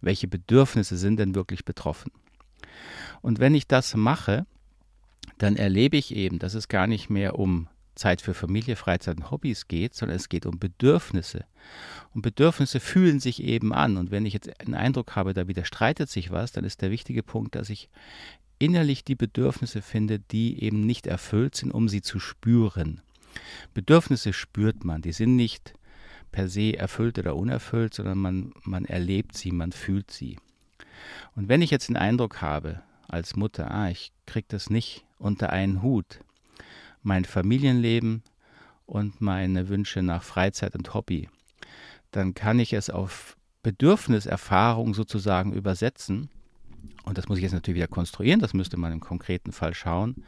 welche 0.00 0.26
Bedürfnisse 0.26 0.96
sind 0.96 1.18
denn 1.20 1.36
wirklich 1.36 1.64
betroffen. 1.64 2.10
Und 3.22 3.38
wenn 3.38 3.54
ich 3.54 3.68
das 3.68 3.94
mache, 3.94 4.46
dann 5.38 5.54
erlebe 5.54 5.96
ich 5.96 6.12
eben, 6.12 6.40
dass 6.40 6.54
es 6.54 6.66
gar 6.66 6.88
nicht 6.88 7.10
mehr 7.10 7.38
um 7.38 7.68
Zeit 7.94 8.20
für 8.20 8.34
Familie, 8.34 8.76
Freizeit 8.76 9.16
und 9.16 9.30
Hobbys 9.30 9.68
geht, 9.68 9.94
sondern 9.94 10.16
es 10.16 10.28
geht 10.28 10.46
um 10.46 10.58
Bedürfnisse. 10.58 11.44
Und 12.14 12.22
Bedürfnisse 12.22 12.80
fühlen 12.80 13.20
sich 13.20 13.42
eben 13.42 13.72
an. 13.72 13.96
Und 13.96 14.10
wenn 14.10 14.26
ich 14.26 14.34
jetzt 14.34 14.60
einen 14.60 14.74
Eindruck 14.74 15.16
habe, 15.16 15.34
da 15.34 15.48
widerstreitet 15.48 16.10
sich 16.10 16.30
was, 16.30 16.52
dann 16.52 16.64
ist 16.64 16.82
der 16.82 16.90
wichtige 16.90 17.22
Punkt, 17.22 17.54
dass 17.54 17.70
ich 17.70 17.88
innerlich 18.58 19.04
die 19.04 19.14
Bedürfnisse 19.14 19.82
finde, 19.82 20.18
die 20.18 20.62
eben 20.62 20.86
nicht 20.86 21.06
erfüllt 21.06 21.56
sind, 21.56 21.72
um 21.72 21.88
sie 21.88 22.02
zu 22.02 22.18
spüren. 22.18 23.00
Bedürfnisse 23.74 24.32
spürt 24.32 24.84
man, 24.84 25.02
die 25.02 25.12
sind 25.12 25.36
nicht 25.36 25.74
per 26.30 26.48
se 26.48 26.76
erfüllt 26.76 27.18
oder 27.18 27.36
unerfüllt, 27.36 27.94
sondern 27.94 28.18
man, 28.18 28.52
man 28.62 28.84
erlebt 28.84 29.36
sie, 29.36 29.52
man 29.52 29.72
fühlt 29.72 30.10
sie. 30.10 30.38
Und 31.34 31.48
wenn 31.48 31.62
ich 31.62 31.70
jetzt 31.70 31.88
den 31.88 31.96
Eindruck 31.96 32.40
habe, 32.40 32.82
als 33.08 33.36
Mutter, 33.36 33.70
ah, 33.70 33.90
ich 33.90 34.12
kriege 34.26 34.46
das 34.48 34.70
nicht 34.70 35.04
unter 35.18 35.50
einen 35.50 35.82
Hut, 35.82 36.20
mein 37.04 37.24
Familienleben 37.24 38.22
und 38.86 39.20
meine 39.20 39.68
Wünsche 39.68 40.02
nach 40.02 40.22
Freizeit 40.22 40.74
und 40.74 40.94
Hobby, 40.94 41.28
dann 42.10 42.34
kann 42.34 42.58
ich 42.58 42.72
es 42.72 42.90
auf 42.90 43.36
Bedürfniserfahrung 43.62 44.94
sozusagen 44.94 45.52
übersetzen. 45.52 46.28
Und 47.04 47.18
das 47.18 47.28
muss 47.28 47.38
ich 47.38 47.42
jetzt 47.42 47.52
natürlich 47.52 47.76
wieder 47.76 47.88
konstruieren, 47.88 48.40
das 48.40 48.54
müsste 48.54 48.76
man 48.76 48.92
im 48.92 49.00
konkreten 49.00 49.52
Fall 49.52 49.74
schauen, 49.74 50.24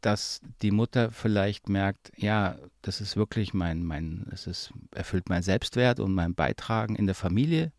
dass 0.00 0.40
die 0.62 0.70
Mutter 0.70 1.10
vielleicht 1.10 1.68
merkt, 1.68 2.12
ja, 2.16 2.56
das 2.82 3.00
ist 3.00 3.16
wirklich 3.16 3.54
mein, 3.54 3.84
mein, 3.84 4.26
es 4.32 4.46
ist, 4.46 4.72
erfüllt 4.92 5.28
mein 5.28 5.42
Selbstwert 5.42 6.00
und 6.00 6.14
mein 6.14 6.34
Beitragen 6.34 6.96
in 6.96 7.06
der 7.06 7.14
Familie 7.14 7.72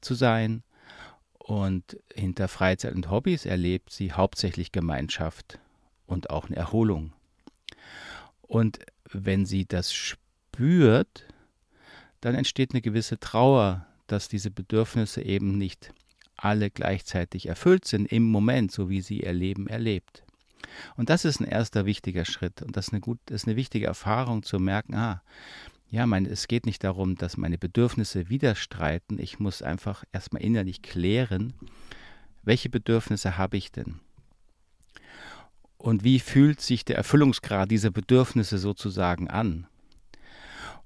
zu 0.00 0.14
sein. 0.14 0.62
Und 1.38 1.98
hinter 2.12 2.48
Freizeit 2.48 2.94
und 2.94 3.10
Hobbys 3.10 3.46
erlebt 3.46 3.90
sie 3.90 4.12
hauptsächlich 4.12 4.72
Gemeinschaft 4.72 5.60
und 6.06 6.30
auch 6.30 6.46
eine 6.46 6.56
Erholung. 6.56 7.12
Und 8.46 8.78
wenn 9.10 9.46
sie 9.46 9.66
das 9.66 9.92
spürt, 9.92 11.26
dann 12.20 12.34
entsteht 12.34 12.72
eine 12.72 12.82
gewisse 12.82 13.18
Trauer, 13.18 13.86
dass 14.06 14.28
diese 14.28 14.50
Bedürfnisse 14.50 15.22
eben 15.22 15.58
nicht 15.58 15.92
alle 16.36 16.70
gleichzeitig 16.70 17.46
erfüllt 17.46 17.86
sind 17.86 18.10
im 18.12 18.24
Moment, 18.24 18.70
so 18.70 18.88
wie 18.88 19.00
sie 19.00 19.20
ihr 19.20 19.32
Leben 19.32 19.66
erlebt. 19.66 20.22
Und 20.96 21.10
das 21.10 21.24
ist 21.24 21.40
ein 21.40 21.46
erster 21.46 21.86
wichtiger 21.86 22.24
Schritt 22.24 22.62
und 22.62 22.76
das 22.76 22.88
ist 22.88 22.92
eine, 22.92 23.00
gut, 23.00 23.18
ist 23.30 23.46
eine 23.46 23.56
wichtige 23.56 23.86
Erfahrung 23.86 24.42
zu 24.42 24.58
merken, 24.58 24.94
ah, 24.94 25.22
ja, 25.88 26.06
mein, 26.06 26.26
es 26.26 26.48
geht 26.48 26.66
nicht 26.66 26.82
darum, 26.82 27.14
dass 27.14 27.36
meine 27.36 27.58
Bedürfnisse 27.58 28.28
widerstreiten. 28.28 29.20
Ich 29.20 29.38
muss 29.38 29.62
einfach 29.62 30.04
erstmal 30.12 30.42
innerlich 30.42 30.82
klären, 30.82 31.52
welche 32.42 32.68
Bedürfnisse 32.68 33.38
habe 33.38 33.56
ich 33.56 33.70
denn? 33.70 34.00
Und 35.78 36.04
wie 36.04 36.20
fühlt 36.20 36.60
sich 36.60 36.84
der 36.84 36.96
Erfüllungsgrad 36.96 37.70
dieser 37.70 37.90
Bedürfnisse 37.90 38.58
sozusagen 38.58 39.28
an? 39.28 39.66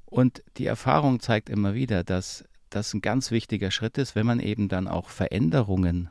Und 0.04 0.42
die 0.56 0.66
Erfahrung 0.66 1.20
zeigt 1.20 1.49
immer 1.49 1.75
wieder, 1.75 2.02
dass 2.02 2.44
das 2.68 2.92
ein 2.94 3.00
ganz 3.00 3.30
wichtiger 3.30 3.70
Schritt 3.70 3.99
ist, 3.99 4.14
wenn 4.14 4.26
man 4.26 4.40
eben 4.40 4.68
dann 4.68 4.88
auch 4.88 5.09
Veränderungen 5.09 6.11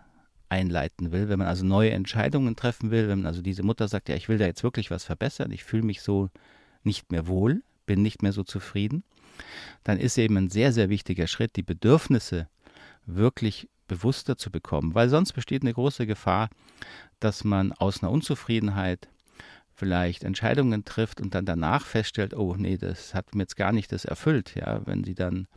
einleiten 0.50 1.12
will, 1.12 1.30
wenn 1.30 1.40
man 1.40 1.48
also 1.48 1.66
neue 1.66 1.92
Entscheidungen 1.92 2.56
treffen 2.56 2.92
will, 2.92 3.08
wenn 3.08 3.26
also 3.26 3.42
diese 3.42 3.64
Mutter 3.64 3.88
sagt, 3.88 4.10
ja, 4.10 4.16
ich 4.16 4.30
will 4.30 4.38
da 4.38 4.46
jetzt 4.46 4.64
wirklich 4.64 4.90
was 4.90 5.04
verbessern, 5.04 5.52
ich 5.52 5.64
fühle 5.64 5.84
mich 5.84 6.02
so 6.02 6.30
nicht 6.84 7.12
mehr 7.12 7.28
wohl, 7.28 7.62
bin 7.86 8.02
nicht 8.02 8.24
mehr 8.24 8.34
so 8.34 8.44
zufrieden, 8.44 9.04
dann 9.84 10.00
ist 10.00 10.18
eben 10.18 10.38
ein 10.38 10.50
sehr, 10.50 10.74
sehr 10.74 10.90
wichtiger 10.90 11.28
Schritt, 11.28 11.56
die 11.56 11.64
Bedürfnisse 11.64 12.48
wirklich 13.06 13.70
bewusster 13.90 14.38
zu 14.38 14.52
bekommen, 14.52 14.96
weil 14.96 15.10
sonst 15.10 15.34
besteht 15.34 15.64
eine 15.64 15.74
große 15.74 16.08
Gefahr, 16.08 16.50
dass 17.20 17.44
man 17.44 17.74
aus 17.74 18.02
einer 18.02 18.12
Unzufriedenheit 18.12 19.10
vielleicht 19.74 20.24
Entscheidungen 20.24 20.86
trifft 20.86 21.20
und 21.20 21.36
dann 21.36 21.46
danach 21.46 21.86
feststellt, 21.86 22.34
oh 22.34 22.56
nee, 22.58 22.78
das 22.78 23.14
hat 23.14 23.36
mir 23.36 23.44
jetzt 23.44 23.58
gar 23.58 23.74
nicht 23.74 23.92
das 23.92 24.06
erfüllt, 24.06 24.56
ja, 24.56 24.86
wenn 24.86 25.04
sie 25.04 25.16
dann 25.16 25.48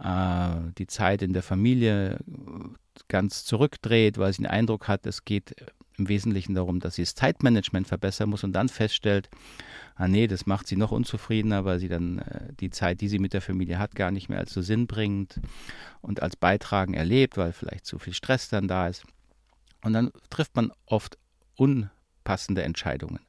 äh, 0.00 0.72
die 0.78 0.86
Zeit 0.86 1.22
in 1.22 1.32
der 1.32 1.42
Familie 1.42 2.18
ganz 3.08 3.44
zurückdreht, 3.44 4.18
weil 4.18 4.32
sie 4.32 4.42
den 4.42 4.50
Eindruck 4.50 4.88
hat, 4.88 5.06
es 5.06 5.24
geht 5.24 5.54
im 5.98 6.08
Wesentlichen 6.08 6.54
darum, 6.54 6.80
dass 6.80 6.96
sie 6.96 7.02
das 7.02 7.14
Zeitmanagement 7.14 7.88
verbessern 7.88 8.30
muss 8.30 8.44
und 8.44 8.52
dann 8.52 8.68
feststellt, 8.68 9.28
ah 9.94 10.08
nee, 10.08 10.26
das 10.26 10.46
macht 10.46 10.66
sie 10.66 10.76
noch 10.76 10.92
unzufriedener, 10.92 11.64
weil 11.64 11.78
sie 11.78 11.88
dann 11.88 12.18
äh, 12.18 12.52
die 12.60 12.70
Zeit, 12.70 13.00
die 13.00 13.08
sie 13.08 13.18
mit 13.18 13.32
der 13.32 13.40
Familie 13.40 13.78
hat, 13.78 13.94
gar 13.94 14.10
nicht 14.10 14.28
mehr 14.28 14.38
als 14.38 14.52
so 14.52 14.62
sinnbringend 14.62 15.40
und 16.00 16.22
als 16.22 16.36
Beitragen 16.36 16.94
erlebt, 16.94 17.36
weil 17.36 17.52
vielleicht 17.52 17.86
zu 17.86 17.98
viel 17.98 18.14
Stress 18.14 18.48
dann 18.48 18.68
da 18.68 18.88
ist. 18.88 19.04
Und 19.82 19.92
dann 19.92 20.10
trifft 20.30 20.56
man 20.56 20.72
oft 20.86 21.18
unpassende 21.54 22.62
Entscheidungen. 22.62 23.20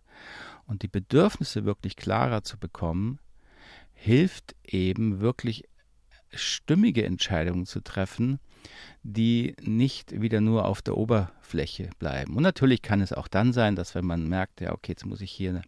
Und 0.66 0.82
die 0.82 0.88
Bedürfnisse 0.88 1.66
wirklich 1.66 1.96
klarer 1.96 2.44
zu 2.44 2.58
bekommen, 2.58 3.20
hilft 3.94 4.56
eben 4.66 5.22
wirklich 5.22 5.64
stimmige 6.38 7.06
Entscheidungen 7.06 7.66
zu 7.66 7.82
treffen, 7.82 8.40
die 9.04 9.56
nicht 9.62 10.20
wieder 10.20 10.42
nur 10.42 10.66
auf 10.66 10.82
der 10.82 10.98
Oberfläche 10.98 11.90
bleiben. 12.00 12.36
Und 12.36 12.44
natürlich 12.44 12.82
kann 12.82 13.02
es 13.02 13.14
auch 13.14 13.28
dann 13.28 13.54
sein, 13.54 13.76
dass 13.76 13.96
wenn 13.96 14.06
man 14.06 14.28
merkt, 14.28 14.62
ja, 14.62 14.74
okay, 14.74 14.92
jetzt 14.92 15.06
muss 15.06 15.22
ich 15.22 15.32
hier 15.32 15.62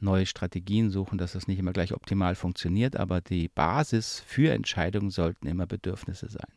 neue 0.00 0.26
Strategien 0.26 0.90
suchen, 0.90 1.18
dass 1.18 1.32
das 1.32 1.46
nicht 1.46 1.58
immer 1.58 1.72
gleich 1.72 1.92
optimal 1.92 2.34
funktioniert, 2.34 2.96
aber 2.96 3.20
die 3.20 3.48
Basis 3.48 4.22
für 4.26 4.52
Entscheidungen 4.52 5.10
sollten 5.10 5.46
immer 5.46 5.66
Bedürfnisse 5.66 6.28
sein. 6.28 6.48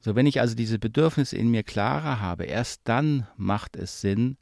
So, 0.00 0.14
wenn 0.14 0.26
ich 0.26 0.40
also 0.40 0.54
diese 0.54 0.78
Bedürfnisse 0.78 1.36
in 1.36 1.50
mir 1.50 1.62
klarer 1.62 2.20
habe, 2.20 2.44
erst 2.44 2.82
dann 2.84 3.26
macht 3.36 3.76
es 3.76 4.00
Sinn, 4.00 4.36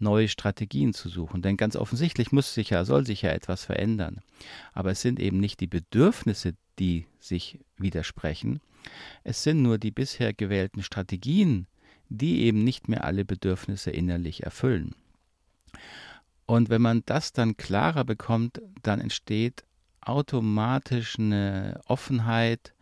neue 0.00 0.28
Strategien 0.28 0.92
zu 0.94 1.08
suchen. 1.08 1.42
Denn 1.42 1.56
ganz 1.56 1.76
offensichtlich 1.76 2.32
muss 2.32 2.54
sich 2.54 2.70
ja, 2.70 2.84
soll 2.84 3.06
sich 3.06 3.22
ja 3.22 3.30
etwas 3.30 3.64
verändern. 3.64 4.20
Aber 4.72 4.90
es 4.90 5.00
sind 5.00 5.20
eben 5.20 5.38
nicht 5.38 5.60
die 5.60 5.66
Bedürfnisse, 5.66 6.54
die 6.78 7.06
sich 7.18 7.60
widersprechen. 7.76 8.60
Es 9.24 9.42
sind 9.42 9.62
nur 9.62 9.78
die 9.78 9.90
bisher 9.90 10.32
gewählten 10.32 10.82
Strategien, 10.82 11.66
die 12.08 12.42
eben 12.42 12.64
nicht 12.64 12.88
mehr 12.88 13.04
alle 13.04 13.24
Bedürfnisse 13.24 13.90
innerlich 13.90 14.42
erfüllen. 14.42 14.94
Und 16.46 16.68
wenn 16.68 16.82
man 16.82 17.02
das 17.06 17.32
dann 17.32 17.56
klarer 17.56 18.04
bekommt, 18.04 18.60
dann 18.82 19.00
entsteht 19.00 19.64
automatisch 20.00 21.18
eine 21.18 21.80
Offenheit, 21.86 22.74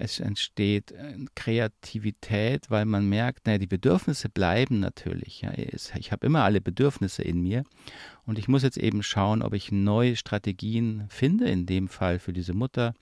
es 0.00 0.20
entsteht 0.20 0.92
äh, 0.92 1.16
Kreativität, 1.34 2.70
weil 2.70 2.84
man 2.84 3.08
merkt, 3.08 3.46
naja, 3.46 3.58
die 3.58 3.66
Bedürfnisse 3.66 4.28
bleiben 4.28 4.78
natürlich. 4.78 5.40
Ja. 5.40 5.52
Ich 5.96 6.12
habe 6.12 6.26
immer 6.26 6.44
alle 6.44 6.60
Bedürfnisse 6.60 7.22
in 7.22 7.42
mir 7.42 7.64
und 8.24 8.38
ich 8.38 8.46
muss 8.46 8.62
jetzt 8.62 8.78
eben 8.78 9.02
schauen, 9.02 9.42
ob 9.42 9.54
ich 9.54 9.72
neue 9.72 10.14
Strategien 10.14 11.06
finde, 11.08 11.50
in 11.50 11.66
dem 11.66 11.88
Fall 11.88 12.20
für 12.20 12.32
diese 12.32 12.54
Mutter, 12.54 12.94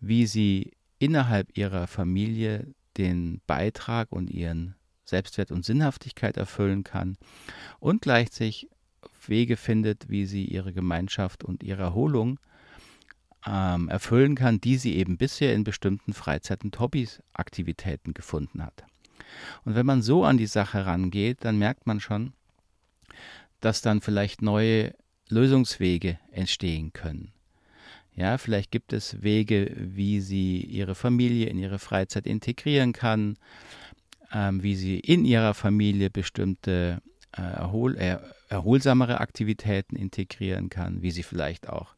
wie 0.00 0.26
sie 0.26 0.72
innerhalb 0.98 1.56
ihrer 1.56 1.86
Familie 1.86 2.66
den 2.96 3.40
Beitrag 3.46 4.10
und 4.10 4.28
ihren 4.28 4.74
Selbstwert 5.04 5.52
und 5.52 5.64
Sinnhaftigkeit 5.64 6.36
erfüllen 6.36 6.82
kann 6.82 7.16
und 7.78 8.02
gleichzeitig 8.02 8.68
Wege 9.24 9.56
findet, 9.56 10.08
wie 10.08 10.26
sie 10.26 10.44
ihre 10.44 10.72
Gemeinschaft 10.72 11.44
und 11.44 11.62
ihre 11.62 11.82
Erholung 11.82 12.40
ähm, 13.48 13.88
erfüllen 13.88 14.34
kann, 14.34 14.60
die 14.60 14.76
sie 14.76 14.96
eben 14.96 15.16
bisher 15.16 15.54
in 15.54 15.64
bestimmten 15.64 16.12
Freizeit- 16.12 16.64
und 16.64 16.78
Hobbys-Aktivitäten 16.78 18.12
gefunden 18.12 18.62
hat. 18.62 18.84
Und 19.64 19.74
wenn 19.74 19.86
man 19.86 20.02
so 20.02 20.24
an 20.24 20.36
die 20.36 20.46
Sache 20.46 20.86
rangeht, 20.86 21.44
dann 21.44 21.58
merkt 21.58 21.86
man 21.86 22.00
schon, 22.00 22.32
dass 23.60 23.80
dann 23.80 24.00
vielleicht 24.00 24.42
neue 24.42 24.94
Lösungswege 25.28 26.18
entstehen 26.30 26.92
können. 26.92 27.32
Ja, 28.14 28.36
vielleicht 28.38 28.70
gibt 28.70 28.92
es 28.92 29.22
Wege, 29.22 29.72
wie 29.76 30.20
sie 30.20 30.60
ihre 30.60 30.94
Familie 30.94 31.46
in 31.46 31.58
ihre 31.58 31.78
Freizeit 31.78 32.26
integrieren 32.26 32.92
kann, 32.92 33.36
ähm, 34.32 34.62
wie 34.62 34.74
sie 34.74 34.98
in 34.98 35.24
ihrer 35.24 35.54
Familie 35.54 36.10
bestimmte 36.10 37.00
äh, 37.32 37.42
erhol 37.42 37.96
er 37.96 38.22
erholsamere 38.48 39.20
Aktivitäten 39.20 39.94
integrieren 39.94 40.70
kann, 40.70 41.02
wie 41.02 41.10
sie 41.10 41.22
vielleicht 41.22 41.68
auch 41.68 41.94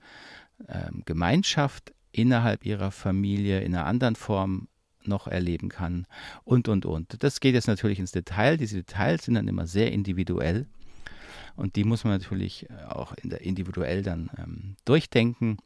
ähm, 0.68 1.02
Gemeinschaft 1.04 1.92
innerhalb 2.12 2.64
ihrer 2.64 2.90
Familie 2.90 3.60
in 3.60 3.74
einer 3.74 3.86
anderen 3.86 4.16
Form 4.16 4.68
noch 5.04 5.26
erleben 5.26 5.68
kann 5.68 6.06
und, 6.44 6.68
und, 6.68 6.84
und. 6.84 7.22
Das 7.22 7.40
geht 7.40 7.54
jetzt 7.54 7.68
natürlich 7.68 7.98
ins 7.98 8.12
Detail. 8.12 8.56
Diese 8.56 8.76
Details 8.76 9.24
sind 9.24 9.34
dann 9.34 9.48
immer 9.48 9.66
sehr 9.66 9.92
individuell 9.92 10.66
und 11.56 11.76
die 11.76 11.84
muss 11.84 12.04
man 12.04 12.12
natürlich 12.12 12.68
äh, 12.68 12.84
auch 12.88 13.12
individuell 13.14 14.02
dann 14.02 14.30
ähm, 14.38 14.76
durchdenken. 14.84 15.58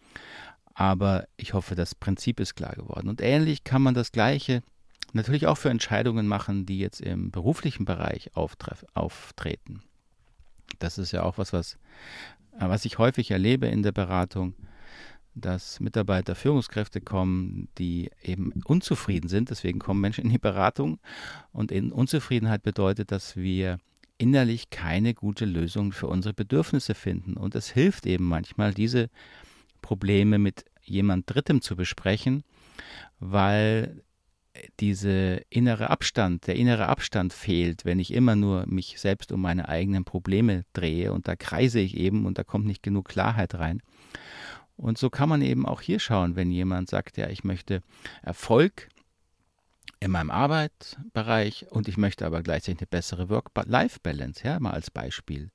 Aber 0.74 1.26
ich 1.36 1.54
hoffe, 1.54 1.74
das 1.74 1.94
Prinzip 1.94 2.40
ist 2.40 2.56
klar 2.56 2.74
geworden. 2.74 3.08
Und 3.08 3.20
ähnlich 3.20 3.62
kann 3.62 3.80
man 3.80 3.94
das 3.94 4.10
Gleiche 4.10 4.62
natürlich 5.12 5.46
auch 5.46 5.56
für 5.56 5.70
Entscheidungen 5.70 6.26
machen, 6.26 6.66
die 6.66 6.80
jetzt 6.80 7.00
im 7.00 7.30
beruflichen 7.30 7.84
Bereich 7.84 8.32
auftreten. 8.34 9.82
Das 10.80 10.98
ist 10.98 11.12
ja 11.12 11.22
auch 11.22 11.38
was, 11.38 11.52
was, 11.52 11.78
äh, 12.58 12.68
was 12.68 12.84
ich 12.84 12.98
häufig 12.98 13.30
erlebe 13.30 13.66
in 13.66 13.82
der 13.82 13.92
Beratung 13.92 14.54
dass 15.34 15.80
Mitarbeiter, 15.80 16.34
Führungskräfte 16.34 17.00
kommen, 17.00 17.68
die 17.78 18.10
eben 18.22 18.52
unzufrieden 18.64 19.28
sind. 19.28 19.50
Deswegen 19.50 19.78
kommen 19.78 20.00
Menschen 20.00 20.24
in 20.24 20.30
die 20.30 20.38
Beratung. 20.38 20.98
Und 21.52 21.72
in 21.72 21.92
Unzufriedenheit 21.92 22.62
bedeutet, 22.62 23.10
dass 23.10 23.36
wir 23.36 23.78
innerlich 24.16 24.70
keine 24.70 25.14
gute 25.14 25.44
Lösung 25.44 25.92
für 25.92 26.06
unsere 26.06 26.34
Bedürfnisse 26.34 26.94
finden. 26.94 27.36
Und 27.36 27.54
es 27.54 27.70
hilft 27.70 28.06
eben 28.06 28.24
manchmal, 28.24 28.72
diese 28.72 29.10
Probleme 29.82 30.38
mit 30.38 30.64
jemand 30.82 31.24
Drittem 31.26 31.60
zu 31.60 31.76
besprechen, 31.76 32.44
weil 33.18 34.02
diese 34.78 35.42
innere 35.50 35.90
Abstand, 35.90 36.46
der 36.46 36.56
innere 36.56 36.88
Abstand 36.88 37.32
fehlt, 37.32 37.84
wenn 37.84 37.98
ich 37.98 38.12
immer 38.12 38.36
nur 38.36 38.66
mich 38.66 39.00
selbst 39.00 39.32
um 39.32 39.40
meine 39.40 39.68
eigenen 39.68 40.04
Probleme 40.04 40.64
drehe 40.72 41.12
und 41.12 41.26
da 41.26 41.34
kreise 41.34 41.80
ich 41.80 41.96
eben 41.96 42.24
und 42.24 42.38
da 42.38 42.44
kommt 42.44 42.66
nicht 42.66 42.82
genug 42.82 43.08
Klarheit 43.08 43.54
rein. 43.56 43.82
Und 44.76 44.98
so 44.98 45.10
kann 45.10 45.28
man 45.28 45.42
eben 45.42 45.66
auch 45.66 45.80
hier 45.80 45.98
schauen, 45.98 46.36
wenn 46.36 46.50
jemand 46.50 46.90
sagt, 46.90 47.16
ja, 47.16 47.28
ich 47.28 47.44
möchte 47.44 47.82
Erfolg 48.22 48.88
in 50.00 50.10
meinem 50.10 50.30
Arbeitsbereich 50.30 51.66
und 51.70 51.88
ich 51.88 51.96
möchte 51.96 52.26
aber 52.26 52.42
gleichzeitig 52.42 52.80
eine 52.80 52.88
bessere 52.88 53.28
Work-Life-Balance, 53.28 54.44
ja, 54.44 54.58
mal 54.58 54.72
als 54.72 54.90
Beispiel. 54.90 55.50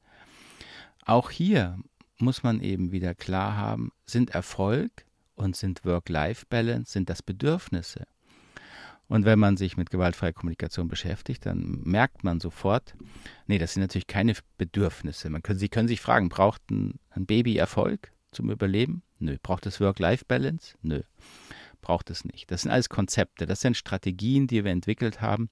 Auch 1.06 1.30
hier 1.30 1.78
muss 2.18 2.44
man 2.44 2.62
eben 2.62 2.92
wieder 2.92 3.14
klar 3.14 3.56
haben, 3.56 3.92
sind 4.06 4.32
Erfolg 4.32 4.92
und 5.36 5.56
sind 5.56 5.86
Work-Life-Balance, 5.86 6.92
sind 6.92 7.10
das 7.10 7.22
Bedürfnisse. 7.22 8.08
Und 9.08 9.26
wenn 9.26 9.40
man 9.40 9.58
sich 9.58 9.76
mit 9.76 9.90
gewaltfreier 9.90 10.34
Kommunikation 10.34 10.88
beschäftigt, 10.88 11.46
dann 11.46 11.82
merkt 11.84 12.24
man 12.24 12.40
sofort, 12.40 12.96
nee, 13.48 13.58
das 13.58 13.74
sind 13.74 13.82
natürlich 13.82 14.08
keine 14.08 14.34
Bedürfnisse. 14.58 15.30
Man 15.32 15.42
können, 15.42 15.58
Sie 15.58 15.70
können 15.70 15.88
sich 15.88 16.00
fragen, 16.00 16.30
braucht 16.30 16.70
ein, 16.70 17.00
ein 17.10 17.26
Baby 17.26 17.58
Erfolg 17.58 18.12
zum 18.32 18.50
Überleben? 18.50 19.04
Nö. 19.20 19.38
Braucht 19.42 19.66
es 19.66 19.80
Work-Life-Balance? 19.80 20.76
Nö. 20.82 21.02
Braucht 21.82 22.10
es 22.10 22.26
nicht. 22.26 22.52
Das 22.52 22.64
sind 22.64 22.72
alles 22.72 22.90
Konzepte, 22.90 23.46
das 23.46 23.62
sind 23.62 23.78
Strategien, 23.78 24.48
die 24.48 24.64
wir 24.64 24.72
entwickelt 24.72 25.22
haben, 25.22 25.50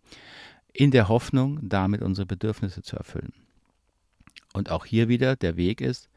in 0.74 0.92
der 0.92 1.08
Hoffnung, 1.08 1.60
damit 1.62 2.02
unsere 2.02 2.26
Bedürfnisse 2.26 2.82
zu 2.82 2.98
erfüllen. 2.98 3.34
Und 4.54 4.70
auch 4.70 4.86
hier 4.86 5.08
wieder 5.08 5.36
der 5.36 5.56
Weg 5.56 5.82
ist, 5.82 6.10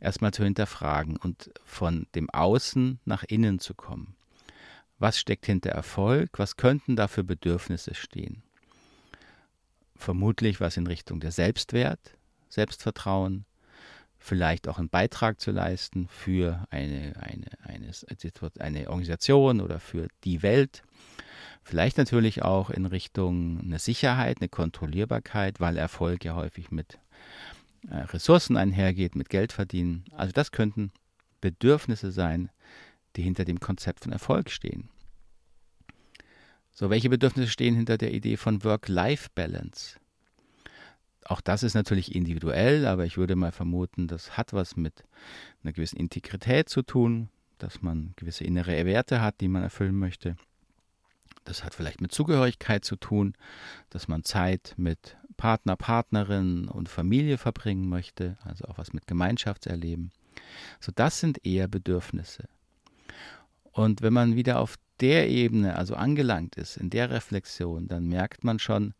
erstmal 0.00 0.32
zu 0.32 0.44
hinterfragen 0.44 1.16
und 1.16 1.50
von 1.64 2.06
dem 2.14 2.30
Außen 2.30 3.00
nach 3.04 3.24
innen 3.24 3.58
zu 3.58 3.74
kommen. 3.74 4.16
Was 4.98 5.18
steckt 5.18 5.46
hinter 5.46 5.70
Erfolg? 5.70 6.38
Was 6.38 6.56
könnten 6.56 6.96
da 6.96 7.08
für 7.08 7.24
Bedürfnisse 7.24 7.94
stehen? 7.94 8.42
Vermutlich 9.96 10.60
was 10.60 10.76
in 10.76 10.86
Richtung 10.86 11.20
der 11.20 11.32
Selbstwert, 11.32 12.16
Selbstvertrauen, 12.48 13.44
vielleicht 14.24 14.68
auch 14.68 14.78
einen 14.78 14.88
Beitrag 14.88 15.38
zu 15.38 15.50
leisten 15.50 16.08
für 16.08 16.66
eine, 16.70 17.12
eine, 17.20 17.46
eine, 17.62 17.92
eine 18.58 18.88
Organisation 18.88 19.60
oder 19.60 19.78
für 19.78 20.08
die 20.24 20.42
Welt. 20.42 20.82
Vielleicht 21.62 21.98
natürlich 21.98 22.42
auch 22.42 22.70
in 22.70 22.86
Richtung 22.86 23.60
eine 23.60 23.78
Sicherheit, 23.78 24.38
eine 24.40 24.48
Kontrollierbarkeit, 24.48 25.60
weil 25.60 25.76
Erfolg 25.76 26.24
ja 26.24 26.34
häufig 26.34 26.70
mit 26.70 26.98
äh, 27.90 27.96
Ressourcen 27.96 28.56
einhergeht, 28.56 29.14
mit 29.14 29.28
Geld 29.28 29.52
verdienen. 29.52 30.06
Also 30.12 30.32
das 30.32 30.52
könnten 30.52 30.90
Bedürfnisse 31.42 32.10
sein, 32.10 32.50
die 33.16 33.22
hinter 33.22 33.44
dem 33.44 33.60
Konzept 33.60 34.04
von 34.04 34.12
Erfolg 34.12 34.48
stehen. 34.48 34.88
So, 36.72 36.88
welche 36.88 37.10
Bedürfnisse 37.10 37.50
stehen 37.50 37.74
hinter 37.74 37.98
der 37.98 38.14
Idee 38.14 38.38
von 38.38 38.64
Work-Life-Balance? 38.64 39.98
Auch 41.24 41.40
das 41.40 41.62
ist 41.62 41.74
natürlich 41.74 42.14
individuell, 42.14 42.86
aber 42.86 43.04
ich 43.04 43.16
würde 43.16 43.34
mal 43.36 43.52
vermuten, 43.52 44.08
das 44.08 44.36
hat 44.36 44.52
was 44.52 44.76
mit 44.76 45.04
einer 45.62 45.72
gewissen 45.72 45.96
Integrität 45.96 46.68
zu 46.68 46.82
tun, 46.82 47.30
dass 47.58 47.82
man 47.82 48.12
gewisse 48.16 48.44
innere 48.44 48.84
Werte 48.84 49.20
hat, 49.20 49.40
die 49.40 49.48
man 49.48 49.62
erfüllen 49.62 49.98
möchte. 49.98 50.36
Das 51.44 51.64
hat 51.64 51.74
vielleicht 51.74 52.00
mit 52.00 52.12
Zugehörigkeit 52.12 52.84
zu 52.84 52.96
tun, 52.96 53.34
dass 53.90 54.08
man 54.08 54.24
Zeit 54.24 54.74
mit 54.76 55.16
Partner, 55.36 55.76
Partnerin 55.76 56.68
und 56.68 56.88
Familie 56.88 57.38
verbringen 57.38 57.88
möchte, 57.88 58.36
also 58.44 58.66
auch 58.66 58.78
was 58.78 58.92
mit 58.92 59.06
Gemeinschaftserleben. 59.06 60.12
So, 60.80 60.92
das 60.94 61.20
sind 61.20 61.44
eher 61.46 61.68
Bedürfnisse. 61.68 62.48
Und 63.72 64.02
wenn 64.02 64.12
man 64.12 64.36
wieder 64.36 64.60
auf 64.60 64.76
der 65.00 65.28
Ebene, 65.28 65.76
also 65.76 65.94
angelangt 65.96 66.56
ist, 66.56 66.76
in 66.76 66.90
der 66.90 67.10
Reflexion, 67.10 67.88
dann 67.88 68.06
merkt 68.06 68.44
man 68.44 68.58
schon, 68.58 68.94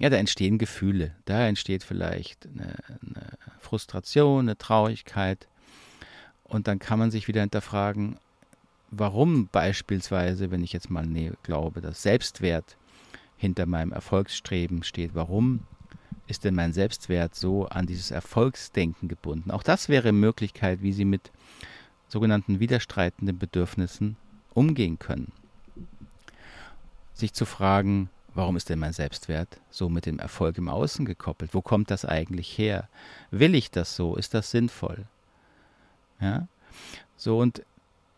ja, 0.00 0.08
da 0.08 0.16
entstehen 0.16 0.56
Gefühle. 0.56 1.14
Da 1.26 1.46
entsteht 1.46 1.84
vielleicht 1.84 2.46
eine, 2.46 2.74
eine 3.02 3.32
Frustration, 3.60 4.40
eine 4.40 4.56
Traurigkeit. 4.56 5.46
Und 6.42 6.66
dann 6.66 6.78
kann 6.78 6.98
man 6.98 7.10
sich 7.10 7.28
wieder 7.28 7.42
hinterfragen, 7.42 8.16
warum 8.90 9.48
beispielsweise, 9.48 10.50
wenn 10.50 10.64
ich 10.64 10.72
jetzt 10.72 10.88
mal 10.88 11.06
glaube, 11.42 11.82
dass 11.82 12.02
Selbstwert 12.02 12.78
hinter 13.36 13.66
meinem 13.66 13.92
Erfolgsstreben 13.92 14.84
steht, 14.84 15.14
warum 15.14 15.60
ist 16.26 16.44
denn 16.44 16.54
mein 16.54 16.72
Selbstwert 16.72 17.34
so 17.34 17.66
an 17.66 17.86
dieses 17.86 18.10
Erfolgsdenken 18.10 19.06
gebunden? 19.06 19.50
Auch 19.50 19.62
das 19.62 19.90
wäre 19.90 20.08
eine 20.08 20.18
Möglichkeit, 20.18 20.80
wie 20.80 20.94
Sie 20.94 21.04
mit 21.04 21.30
sogenannten 22.08 22.58
widerstreitenden 22.58 23.38
Bedürfnissen 23.38 24.16
umgehen 24.54 24.98
können. 24.98 25.30
Sich 27.12 27.34
zu 27.34 27.44
fragen, 27.44 28.08
warum 28.34 28.56
ist 28.56 28.68
denn 28.68 28.78
mein 28.78 28.92
Selbstwert 28.92 29.60
so 29.70 29.88
mit 29.88 30.06
dem 30.06 30.18
Erfolg 30.18 30.58
im 30.58 30.68
Außen 30.68 31.04
gekoppelt? 31.04 31.54
Wo 31.54 31.62
kommt 31.62 31.90
das 31.90 32.04
eigentlich 32.04 32.56
her? 32.58 32.88
Will 33.30 33.54
ich 33.54 33.70
das 33.70 33.96
so? 33.96 34.16
Ist 34.16 34.34
das 34.34 34.50
sinnvoll? 34.50 35.04
Ja? 36.20 36.46
So 37.16 37.38
und 37.38 37.62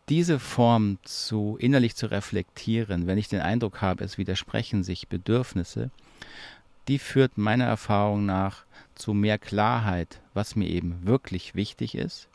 diese 0.09 0.39
Form 0.39 0.99
zu 1.05 1.57
innerlich 1.61 1.95
zu 1.95 2.11
reflektieren, 2.11 3.07
wenn 3.07 3.19
ich 3.19 3.29
den 3.29 3.41
Eindruck 3.41 3.81
habe, 3.81 4.05
es 4.05 4.19
widersprechen 4.19 4.85
sich 4.85 5.09
Bedürfnisse, 5.09 5.91
die 6.89 6.99
führt 6.99 7.39
meiner 7.39 7.65
Erfahrung 7.65 8.27
nach 8.27 8.65
zu 8.95 9.15
mehr 9.15 9.39
Klarheit, 9.39 10.21
was 10.35 10.57
mir 10.57 10.69
eben 10.69 11.07
wirklich 11.07 11.55
wichtig 11.55 11.95
ist 11.95 12.29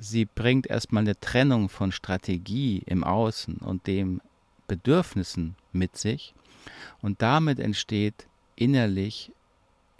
sie 0.00 0.24
bringt 0.24 0.66
erstmal 0.66 1.02
eine 1.02 1.18
Trennung 1.18 1.68
von 1.68 1.92
Strategie 1.92 2.82
im 2.86 3.04
Außen 3.04 3.56
und 3.56 3.86
dem 3.86 4.20
Bedürfnissen 4.66 5.56
mit 5.72 5.96
sich. 5.96 6.34
Und 7.00 7.22
damit 7.22 7.58
entsteht 7.58 8.26
innerlich 8.56 9.32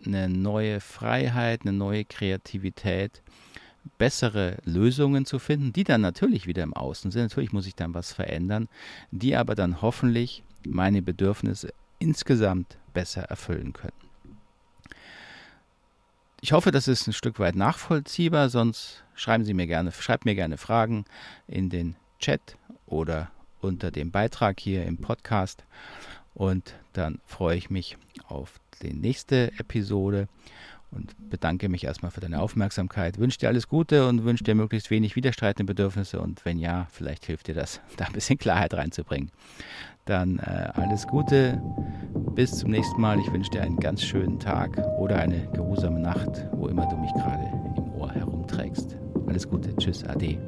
eine 0.04 0.28
neue 0.28 0.81
Freiheit, 0.81 1.62
eine 1.62 1.72
neue 1.72 2.04
Kreativität, 2.04 3.22
bessere 3.96 4.59
Lösungen 4.64 5.24
zu 5.24 5.38
finden, 5.38 5.72
die 5.72 5.85
dann 5.85 6.00
natürlich 6.00 6.46
wieder 6.46 6.62
im 6.62 6.74
Außen 6.74 7.11
sind. 7.11 7.22
Natürlich 7.22 7.52
muss 7.52 7.66
ich 7.66 7.74
dann 7.74 7.94
was 7.94 8.12
verändern, 8.12 8.68
die 9.11 9.35
aber 9.37 9.54
dann 9.54 9.81
hoffentlich 9.81 10.42
meine 10.66 11.02
Bedürfnisse 11.02 11.72
insgesamt 11.98 12.78
besser 12.92 13.22
erfüllen 13.22 13.72
können. 13.72 13.92
Ich 16.40 16.52
hoffe, 16.52 16.70
das 16.70 16.87
ist 16.87 17.07
ein 17.09 17.12
Stück 17.12 17.40
weit 17.40 17.57
nachvollziehbar, 17.57 18.48
sonst 18.48 19.02
schreiben 19.14 19.44
Sie 19.44 19.54
mir 19.54 19.66
gerne, 19.66 19.90
schreibt 19.90 20.24
mir 20.24 20.37
gerne 20.37 20.57
Fragen 20.57 21.04
in 21.48 21.68
den 21.68 21.96
Chat 22.20 22.57
oder 22.87 23.31
unter 23.61 23.90
dem 23.90 24.12
Beitrag 24.12 24.61
hier 24.61 24.87
im 24.87 24.98
Podcast. 24.98 25.64
Und 26.38 26.74
dann 26.92 27.18
freue 27.27 27.57
ich 27.57 27.68
mich 27.68 27.96
auf 28.29 28.61
die 28.81 28.94
nächste 28.94 29.51
Episode 29.59 30.29
und 30.92 31.16
bedanke 31.29 31.68
mich 31.68 31.83
erstmal 31.83 32.12
für 32.12 32.20
deine 32.20 32.40
Aufmerksamkeit. 32.40 33.18
Wünsche 33.18 33.40
dir 33.40 33.48
alles 33.48 33.66
Gute 33.66 34.07
und 34.07 34.22
wünsche 34.22 34.44
dir 34.44 34.55
möglichst 34.55 34.88
wenig 34.88 35.16
widerstreitende 35.16 35.74
Bedürfnisse 35.74 36.20
und 36.20 36.44
wenn 36.44 36.61
ja, 36.61 36.87
vielleicht 36.92 37.27
hilft 37.27 37.48
dir 37.48 37.57
das, 37.57 37.81
da 37.96 38.05
ein 38.05 38.12
bisschen 38.12 38.38
Klarheit 38.38 38.72
reinzubringen. 38.72 39.33
Dann 40.05 40.38
äh, 40.38 40.70
alles 40.74 41.09
Gute, 41.09 41.61
bis 42.37 42.53
zum 42.53 42.70
nächsten 42.70 43.01
Mal. 43.01 43.18
Ich 43.18 43.31
wünsche 43.33 43.51
dir 43.51 43.62
einen 43.62 43.79
ganz 43.79 44.03
schönen 44.05 44.38
Tag 44.38 44.79
oder 44.96 45.16
eine 45.16 45.51
geruhsame 45.51 45.98
Nacht, 45.98 46.46
wo 46.53 46.68
immer 46.68 46.87
du 46.87 46.96
mich 46.98 47.12
gerade 47.14 47.44
im 47.77 47.92
Ohr 47.94 48.12
herumträgst. 48.12 48.96
Alles 49.27 49.46
Gute, 49.48 49.74
tschüss, 49.74 50.05
ade. 50.05 50.38